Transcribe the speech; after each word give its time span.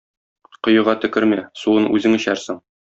Коега 0.67 0.95
төкермә, 1.03 1.39
суын 1.65 1.91
үзең 1.99 2.21
эчәрсең. 2.21 2.65